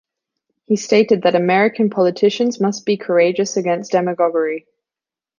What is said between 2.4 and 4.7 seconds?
must be courageous against demagoguery.